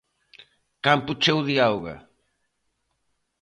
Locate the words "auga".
1.69-1.95